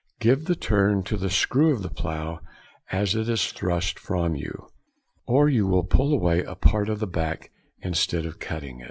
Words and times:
Give 0.19 0.45
the 0.45 0.55
turn 0.55 1.03
to 1.03 1.15
the 1.15 1.29
screw 1.29 1.71
of 1.71 1.83
the 1.83 1.91
plough 1.91 2.39
as 2.91 3.13
it 3.13 3.29
is 3.29 3.51
thrust 3.51 3.99
from 3.99 4.33
you, 4.35 4.69
or 5.27 5.47
you 5.47 5.67
will 5.67 5.83
pull 5.83 6.11
away 6.11 6.41
a 6.41 6.55
part 6.55 6.89
of 6.89 6.97
the 6.99 7.05
back 7.05 7.51
instead 7.83 8.25
of 8.25 8.39
cutting 8.39 8.79
it. 8.79 8.79